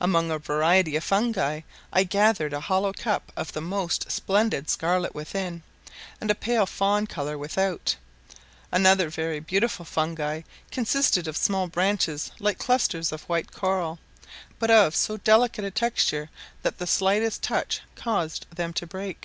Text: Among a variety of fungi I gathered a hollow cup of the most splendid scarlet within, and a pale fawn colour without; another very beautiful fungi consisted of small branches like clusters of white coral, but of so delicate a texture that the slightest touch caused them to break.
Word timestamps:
Among 0.00 0.30
a 0.30 0.38
variety 0.38 0.94
of 0.94 1.02
fungi 1.02 1.62
I 1.92 2.04
gathered 2.04 2.52
a 2.52 2.60
hollow 2.60 2.92
cup 2.92 3.32
of 3.36 3.52
the 3.52 3.60
most 3.60 4.08
splendid 4.12 4.70
scarlet 4.70 5.12
within, 5.12 5.64
and 6.20 6.30
a 6.30 6.36
pale 6.36 6.66
fawn 6.66 7.08
colour 7.08 7.36
without; 7.36 7.96
another 8.70 9.08
very 9.10 9.40
beautiful 9.40 9.84
fungi 9.84 10.42
consisted 10.70 11.26
of 11.26 11.36
small 11.36 11.66
branches 11.66 12.30
like 12.38 12.58
clusters 12.60 13.10
of 13.10 13.22
white 13.28 13.50
coral, 13.50 13.98
but 14.60 14.70
of 14.70 14.94
so 14.94 15.16
delicate 15.16 15.64
a 15.64 15.72
texture 15.72 16.30
that 16.62 16.78
the 16.78 16.86
slightest 16.86 17.42
touch 17.42 17.80
caused 17.96 18.46
them 18.54 18.72
to 18.74 18.86
break. 18.86 19.24